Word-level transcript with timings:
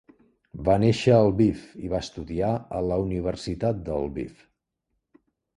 Va 0.69 0.77
néixer 0.83 1.13
a 1.17 1.27
Lviv 1.27 1.61
i 1.89 1.93
va 1.93 2.01
estudiar 2.05 2.51
a 2.79 2.81
la 2.89 2.99
Universitat 3.05 3.87
de 3.91 3.99
Lviv. 4.07 4.45